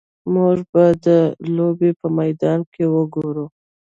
[0.33, 1.07] موږ به د
[1.55, 3.45] لوبې په میدان کې وګورو